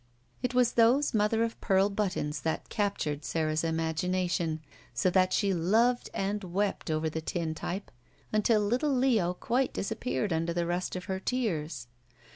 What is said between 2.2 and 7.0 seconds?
that captured Sara's imagination so that she loved and wept